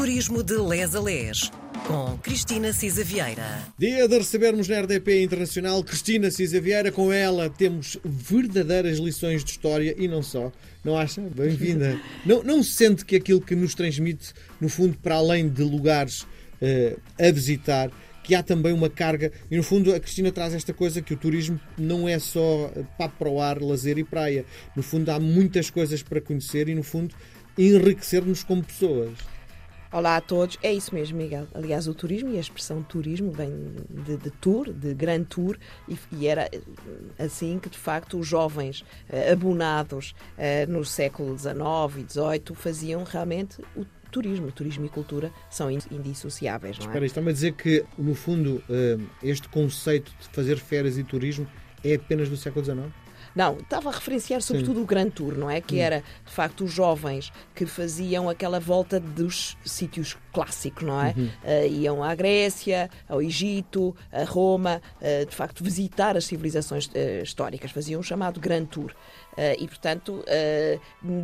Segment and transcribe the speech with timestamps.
[0.00, 1.52] Turismo de Les a Les,
[1.86, 3.62] com Cristina Cisa Vieira.
[3.78, 6.90] Dia de recebermos na RDP Internacional Cristina Cisa Vieira.
[6.90, 10.50] Com ela temos verdadeiras lições de história e não só.
[10.82, 11.20] Não acha?
[11.20, 12.00] Bem-vinda.
[12.24, 16.98] não, não sente que aquilo que nos transmite, no fundo, para além de lugares uh,
[17.18, 17.90] a visitar,
[18.24, 19.30] que há também uma carga.
[19.50, 23.16] E no fundo, a Cristina traz esta coisa que o turismo não é só papo
[23.18, 24.46] para o ar, lazer e praia.
[24.74, 27.14] No fundo, há muitas coisas para conhecer e, no fundo,
[27.58, 29.10] enriquecer-nos como pessoas.
[29.92, 31.48] Olá a todos, é isso mesmo, Miguel.
[31.52, 33.50] Aliás, o turismo e a expressão turismo vem
[33.90, 35.58] de, de tour, de grande tour,
[35.88, 36.60] e, e, era eh,
[37.18, 41.58] assim que de facto os jovens uh, abonados uh, no século XIX
[41.98, 44.52] e XVIII faziam realmente o turismo.
[44.52, 46.78] Turismo e cultura são indissociáveis.
[46.78, 46.88] Não é?
[46.88, 48.62] Espera, está-me a dizer que, no fundo,
[49.20, 51.48] este conceito de fazer férias e turismo
[51.82, 52.86] é apenas do século XIX?
[53.34, 54.82] Não, estava a referenciar sobretudo Sim.
[54.82, 55.60] o Grand Tour, não é?
[55.60, 55.82] Que hum.
[55.82, 61.14] era, de facto, os jovens que faziam aquela volta dos sítios clássicos, não é?
[61.16, 61.26] Uhum.
[61.26, 67.22] Uh, iam à Grécia, ao Egito, a Roma, uh, de facto, visitar as civilizações uh,
[67.22, 67.70] históricas.
[67.70, 68.94] Faziam o chamado Grand Tour.
[69.58, 70.24] E, portanto,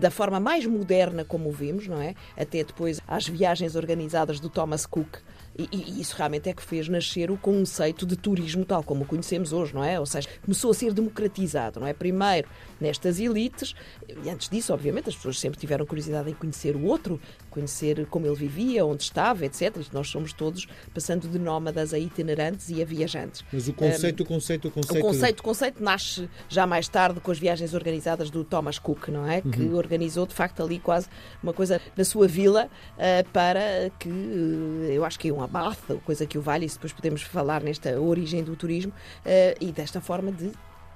[0.01, 2.15] da forma mais moderna como o vimos, não é?
[2.37, 5.19] Até depois às viagens organizadas do Thomas Cook,
[5.59, 9.07] e, e, isso realmente é que fez nascer o conceito de turismo tal como o
[9.07, 9.99] conhecemos hoje, não é?
[9.99, 11.95] Ou seja, começou a ser democratizado, não é?
[11.95, 12.47] Primeiro
[12.79, 13.75] nestas elites,
[14.23, 17.19] e antes disso, obviamente, as pessoas sempre tiveram curiosidade em conhecer o outro,
[17.57, 19.75] conhecer como ele vivia, onde estava, etc.
[19.91, 23.43] Nós somos todos passando de nómadas a itinerantes e a viajantes.
[23.51, 24.99] Mas o conceito, um, o conceito, o conceito.
[24.99, 29.09] O conceito, o conceito nasce já mais tarde com as viagens organizadas do Thomas Cook,
[29.09, 29.41] não é?
[29.43, 29.51] Uhum.
[29.51, 31.09] Que organizou, de facto, ali quase
[31.43, 35.95] uma coisa na sua vila uh, para que, uh, eu acho que é um abate,
[36.05, 40.01] coisa que o vale, e depois podemos falar nesta origem do turismo, uh, e desta
[40.01, 40.53] forma de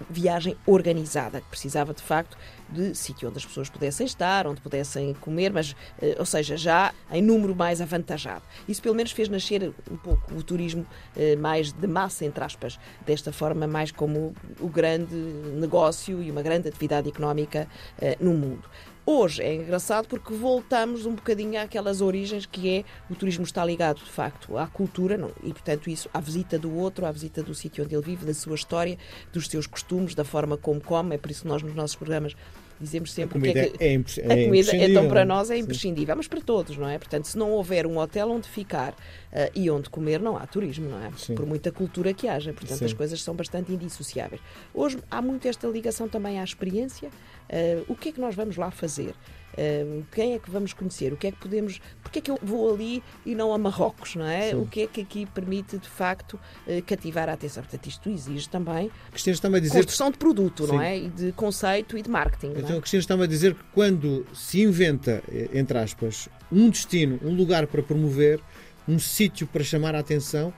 [0.09, 2.37] viagem organizada, que precisava de facto
[2.69, 6.93] de sítio onde as pessoas pudessem estar, onde pudessem comer, mas, eh, ou seja, já
[7.11, 8.43] em número mais avantajado.
[8.69, 12.79] Isso pelo menos fez nascer um pouco o turismo eh, mais de massa, entre aspas,
[13.05, 17.67] desta forma mais como o grande negócio e uma grande atividade económica
[18.01, 18.69] eh, no mundo.
[19.07, 23.97] Hoje é engraçado porque voltamos um bocadinho àquelas origens que é o turismo está ligado,
[23.97, 27.55] de facto, à cultura não, e, portanto, isso à visita do outro, à visita do
[27.55, 28.99] sítio onde ele vive, da sua história,
[29.33, 31.15] dos seus costumes, da forma como come.
[31.15, 32.37] É por isso que nós, nos nossos programas,
[32.81, 36.17] dizemos sempre a comida que, é, que é, a comida então para nós é imprescindível,
[36.17, 36.99] mas para todos, não é?
[36.99, 40.89] Portanto, se não houver um hotel onde ficar uh, e onde comer, não há turismo,
[40.89, 41.11] não é?
[41.17, 41.35] Sim.
[41.35, 42.85] Por muita cultura que haja, portanto Sim.
[42.87, 44.41] as coisas são bastante indissociáveis.
[44.73, 47.09] Hoje há muito esta ligação também à experiência.
[47.09, 49.15] Uh, o que é que nós vamos lá fazer?
[49.53, 51.13] Uh, quem é que vamos conhecer?
[51.13, 51.81] O que é que podemos.
[52.03, 54.51] Porquê é que eu vou ali e não a Marrocos, não é?
[54.51, 54.57] Sim.
[54.57, 56.35] O que é que aqui permite, de facto,
[56.67, 57.63] uh, cativar a atenção?
[57.63, 60.73] Portanto, isto exige também Cristina está a dizer construção de produto, Sim.
[60.73, 60.99] não é?
[60.99, 62.53] E de conceito e de marketing.
[62.57, 62.81] Então, é?
[62.81, 67.67] Cristina está-me a dizer que quando se inventa, eh, entre aspas, um destino, um lugar
[67.67, 68.41] para promover,
[68.89, 70.53] um sítio para chamar a atenção,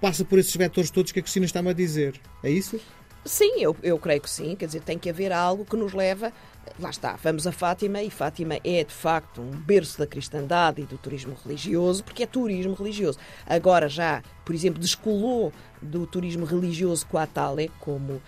[0.00, 2.20] passa por esses vetores todos que a Cristina está-me a dizer.
[2.42, 2.80] É isso?
[3.24, 4.56] Sim, eu, eu creio que sim.
[4.56, 6.32] Quer dizer, tem que haver algo que nos leva.
[6.78, 10.84] Lá está, vamos a Fátima e Fátima é de facto um berço da cristandade e
[10.84, 13.18] do turismo religioso, porque é turismo religioso.
[13.46, 18.22] Agora já, por exemplo, descolou do turismo religioso com a Tale como uh,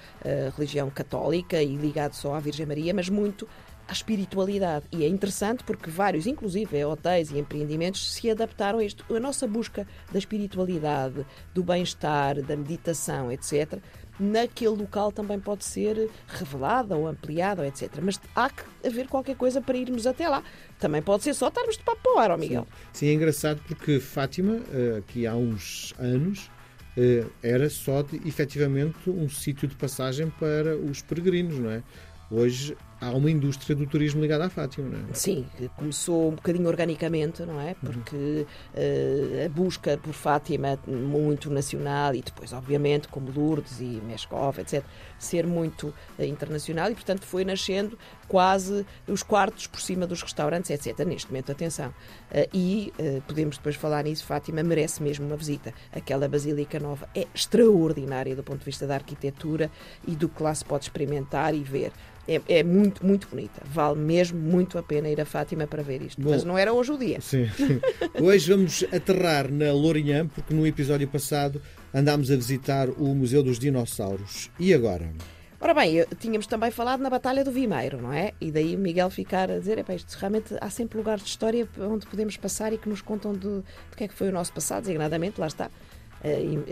[0.56, 3.48] religião católica e ligado só à Virgem Maria, mas muito
[3.88, 4.86] à espiritualidade.
[4.92, 9.04] E é interessante porque vários, inclusive hotéis e empreendimentos, se adaptaram a isto.
[9.12, 13.80] A nossa busca da espiritualidade, do bem-estar, da meditação, etc.,
[14.20, 17.90] naquele local também pode ser revelada ou ampliada, etc.
[18.00, 20.42] Mas há que haver qualquer coisa para irmos até lá.
[20.78, 22.66] Também pode ser só estarmos de papo para o ar, ó Miguel.
[22.92, 23.00] Sim.
[23.00, 26.50] Sim, é engraçado porque Fátima, eh, aqui há uns anos,
[26.96, 31.82] eh, era só de, efetivamente um sítio de passagem para os peregrinos, não é?
[32.30, 35.14] Hoje há uma indústria do turismo ligada à Fátima, não é?
[35.14, 35.46] Sim,
[35.76, 37.74] começou um bocadinho organicamente, não é?
[37.74, 38.42] Porque uhum.
[38.42, 44.84] uh, a busca por Fátima muito nacional e depois, obviamente, como Lourdes e Mescov, etc.,
[45.18, 50.70] ser muito uh, internacional e, portanto, foi nascendo quase os quartos por cima dos restaurantes,
[50.70, 51.06] etc.
[51.06, 51.88] Neste momento, atenção.
[52.30, 52.92] Uh, e
[53.26, 55.72] podemos depois falar nisso, Fátima merece mesmo uma visita.
[55.92, 59.70] Aquela Basílica Nova é extraordinária do ponto de vista da arquitetura
[60.06, 61.92] e do que lá se pode experimentar e ver.
[62.30, 63.60] É, é, muito, muito bonita.
[63.64, 66.22] Vale mesmo muito a pena ir a Fátima para ver isto.
[66.22, 67.20] Bom, Mas não era hoje o dia.
[67.20, 67.48] Sim.
[68.22, 71.60] hoje vamos aterrar na Lourinhã, porque no episódio passado
[71.92, 74.48] andámos a visitar o Museu dos Dinossauros.
[74.60, 75.12] E agora?
[75.60, 78.32] Ora bem, tínhamos também falado na Batalha do Vimeiro, não é?
[78.40, 82.06] E daí o Miguel ficar a dizer: isto realmente há sempre lugares de história onde
[82.06, 84.84] podemos passar e que nos contam de, de que é que foi o nosso passado,
[84.84, 85.68] designadamente, lá está,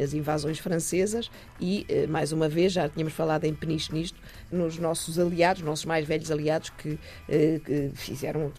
[0.03, 1.31] as invasões francesas
[1.61, 4.19] e, mais uma vez, já tínhamos falado em peniche nisto,
[4.51, 8.53] nos nossos aliados, nossos mais velhos aliados que, que fizeram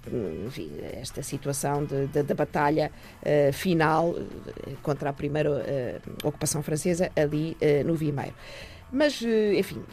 [0.46, 2.92] enfim, esta situação da batalha
[3.54, 4.16] final
[4.82, 8.34] contra a primeira ocupação francesa ali no Vimeiro.
[8.92, 9.22] Mas,
[9.56, 9.84] enfim,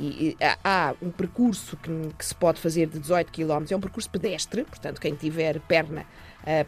[0.64, 4.98] há um percurso que, se pode fazer de 18 km, é um percurso pedestre, portanto,
[5.00, 6.06] quem tiver perna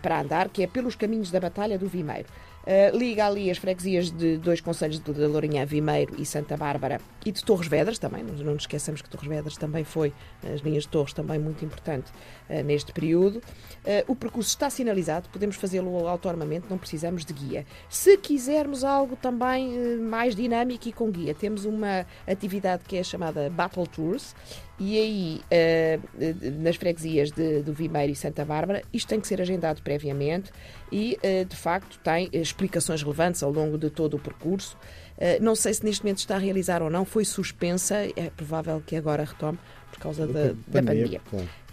[0.02, 2.28] para andar, que é pelos caminhos da Batalha do Vimeiro.
[2.64, 7.32] Uh, liga ali as freguesias de dois conselhos de Lourinhã, Vimeiro e Santa Bárbara e
[7.32, 8.22] de Torres Vedras também.
[8.22, 10.12] Não, não nos esqueçamos que Torres Vedras também foi,
[10.42, 12.10] as linhas de Torres também muito importante
[12.50, 13.36] uh, neste período.
[13.38, 17.64] Uh, o percurso está sinalizado, podemos fazê-lo autonomamente, não precisamos de guia.
[17.88, 23.48] Se quisermos algo também mais dinâmico e com guia, temos uma atividade que é chamada
[23.48, 24.34] Battle Tours
[24.80, 29.40] e aí, uh, nas freguesias de, do Vimeiro e Santa Bárbara, isto tem que ser
[29.40, 30.52] agendado previamente
[30.92, 34.76] e, uh, de facto, tem explicações relevantes ao longo de todo o percurso.
[35.16, 38.82] Uh, não sei se neste momento está a realizar ou não, foi suspensa, é provável
[38.84, 39.58] que agora retome
[39.90, 41.20] por causa da, da, da pandemia.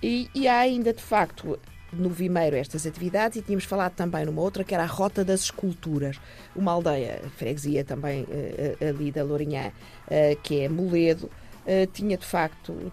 [0.02, 1.60] E, e há ainda, de facto,
[1.92, 5.42] no Vimeiro estas atividades e tínhamos falado também numa outra que era a Rota das
[5.42, 6.20] Esculturas,
[6.56, 9.72] uma aldeia, freguesia também uh, ali da Lourinhã,
[10.44, 11.30] que é Moledo,
[11.94, 12.92] tinha de facto,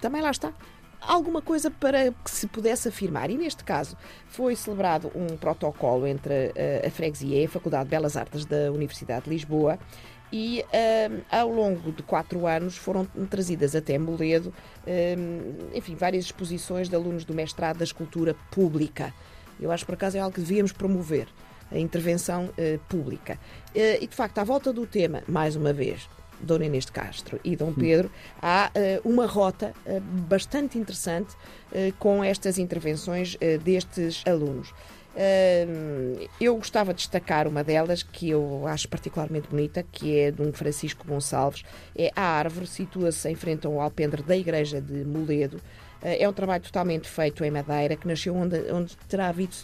[0.00, 0.52] também lá está,
[1.00, 3.30] alguma coisa para que se pudesse afirmar.
[3.30, 3.96] E neste caso
[4.26, 6.52] foi celebrado um protocolo entre
[6.82, 9.78] a, a freguesia e a Faculdade de Belas Artes da Universidade de Lisboa.
[10.32, 14.52] E uh, ao longo de quatro anos foram trazidas até Moledo,
[14.86, 19.14] uh, enfim, várias exposições de alunos do mestrado da escultura pública.
[19.60, 21.28] Eu acho por acaso é algo que devíamos promover,
[21.70, 23.38] a intervenção uh, pública.
[23.74, 26.08] e de facto, à volta do tema, mais uma vez,
[26.40, 28.10] Dona Inês de Castro e Dom Pedro,
[28.40, 34.72] há uh, uma rota uh, bastante interessante uh, com estas intervenções destes alunos.
[36.40, 40.52] eu gostava de destacar uma delas que eu acho particularmente bonita, que é de um
[40.52, 41.64] Francisco Gonçalves.
[41.96, 45.60] É a árvore, situa-se em frente ao alpendre da igreja de Moledo.
[46.02, 49.56] é um trabalho totalmente feito em madeira que nasceu onde, onde terá havido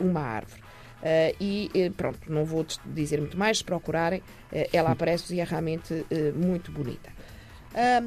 [0.00, 0.65] uma árvore.
[1.02, 5.40] Uh, e uh, pronto, não vou dizer muito mais, se procurarem, uh, ela aparece e
[5.40, 7.10] é realmente muito bonita.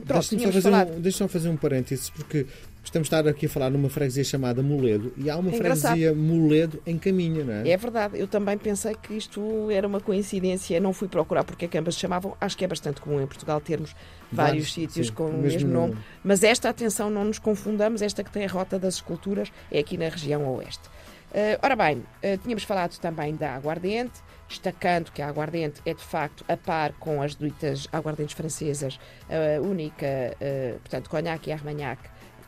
[0.03, 0.93] Deixa-me só, fazer falado...
[0.93, 2.47] um, deixa fazer um parênteses, porque
[2.83, 6.11] estamos a estar aqui a falar numa freguesia chamada Moledo e há uma é freguesia
[6.15, 7.69] Moledo em caminho, não é?
[7.69, 11.67] É verdade, eu também pensei que isto era uma coincidência, não fui procurar porque é
[11.67, 13.91] que ambas se chamavam, acho que é bastante comum em Portugal termos
[14.31, 18.01] vários, vários sítios sim, com o mesmo, mesmo nome, mas esta, atenção, não nos confundamos,
[18.01, 20.89] esta que tem a rota das esculturas é aqui na região oeste.
[21.29, 26.03] Uh, ora bem, uh, tínhamos falado também da aguardente, destacando que a aguardente é de
[26.03, 28.99] facto a par com as ditas aguardentes francesas,
[29.29, 32.01] a única, uh, portanto, Cognac e Armagnac,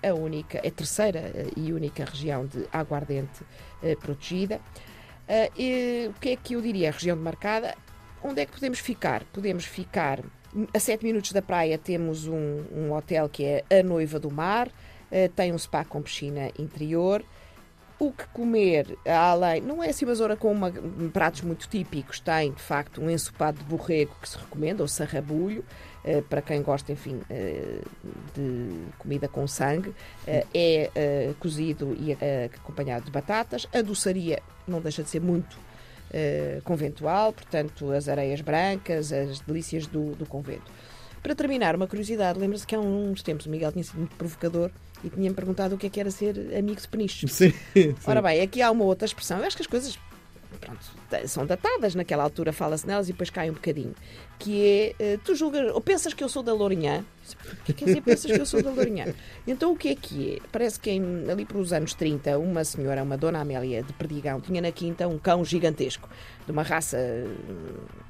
[0.03, 3.45] a única, a terceira e única região de aguardente
[3.99, 4.59] protegida.
[5.55, 6.89] E, o que é que eu diria?
[6.89, 7.75] A região demarcada,
[8.23, 9.23] onde é que podemos ficar?
[9.25, 10.21] Podemos ficar
[10.73, 14.69] a 7 minutos da praia, temos um, um hotel que é a Noiva do Mar,
[15.35, 17.23] tem um spa com piscina interior
[18.01, 20.71] o que comer, além, não é assim uma zona com uma,
[21.13, 25.63] pratos muito típicos, tem de facto um ensopado de borrego que se recomenda, ou sarrabulho,
[26.03, 27.77] eh, para quem gosta, enfim, eh,
[28.33, 29.93] de comida com sangue,
[30.25, 32.17] eh, é cozido e
[32.55, 33.67] acompanhado de batatas.
[33.71, 35.55] A doçaria não deixa de ser muito
[36.65, 40.69] conventual, portanto, as areias brancas, as delícias do, do convento.
[41.21, 44.71] Para terminar, uma curiosidade, lembra-se que há uns tempos o Miguel tinha sido muito provocador
[45.03, 47.27] e tinha-me perguntado o que é que era ser amigo de peniche.
[47.27, 47.95] Sim, sim.
[48.05, 49.37] Ora bem, aqui há uma outra expressão.
[49.37, 49.99] Eu acho que as coisas
[50.59, 53.93] pronto, são datadas, naquela altura fala-se nelas e depois cai um bocadinho.
[54.37, 57.05] Que é, eh, tu julgas, ou pensas que eu sou da Lourinhã?
[57.61, 59.13] O que quer dizer, pensas que eu sou da Lourinhã?
[59.47, 60.39] Então o que é que é?
[60.51, 64.41] Parece que em, ali para os anos 30, uma senhora, uma dona Amélia de Perdigão,
[64.41, 66.09] tinha na quinta um cão gigantesco,
[66.45, 66.97] de uma raça,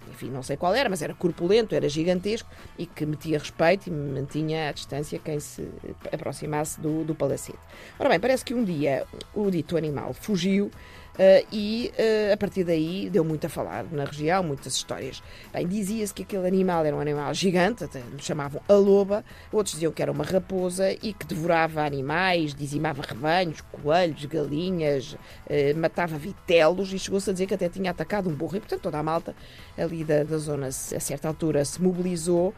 [0.09, 3.91] enfim, não sei qual era, mas era corpulento, era gigantesco e que metia respeito e
[3.91, 5.67] mantinha à distância quem se
[6.11, 7.59] aproximasse do, do palacete.
[7.99, 10.71] Ora bem, parece que um dia o dito animal fugiu
[11.11, 15.21] Uh, e uh, a partir daí deu muito a falar na região, muitas histórias.
[15.51, 19.73] Bem, dizia-se que aquele animal era um animal gigante, até lhe chamavam a loba, outros
[19.73, 26.17] diziam que era uma raposa e que devorava animais, dizimava rebanhos, coelhos, galinhas, uh, matava
[26.17, 28.55] vitelos e chegou-se a dizer que até tinha atacado um burro.
[28.55, 29.35] E portanto toda a malta
[29.77, 32.53] ali da, da zona, a certa altura, se mobilizou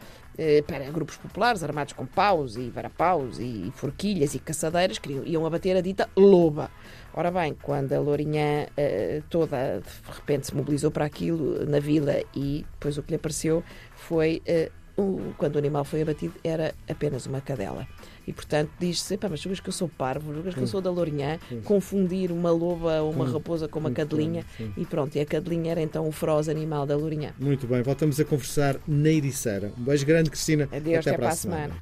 [0.66, 5.76] para grupos populares armados com paus e varapaus e forquilhas e caçadeiras que iam abater
[5.76, 6.70] a dita loba.
[7.16, 12.20] Ora bem, quando a Lourinhã uh, toda de repente se mobilizou para aquilo na vila
[12.34, 13.62] e depois o que lhe apareceu
[13.94, 17.86] foi uh, o- quando o animal foi abatido, era apenas uma cadela.
[18.26, 20.90] E, portanto, diz-se, "Epá, mas vês que eu sou parvo, vês que eu sou da
[20.90, 24.44] Lourinhã, confundir uma loba ou uma raposa com uma cadelinha,
[24.76, 27.32] e pronto, e a cadelinha era então o feroz animal da Lourinhã.
[27.38, 29.72] Muito bem, voltamos a conversar na Ericeira.
[29.78, 30.68] Um beijo grande, Cristina.
[30.72, 31.74] Adeus, até, para a semana.